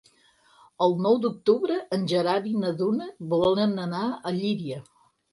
[0.83, 4.79] El nou d'octubre en Gerard i na Duna volen anar a Llíria.